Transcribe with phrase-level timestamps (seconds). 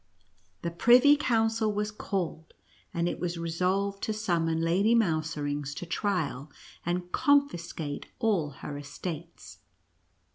[0.63, 2.55] The privy council was called,
[2.91, 6.51] and it was resolved to summon Lady Mouserings to trial,
[6.83, 9.59] and confiscate all her estates.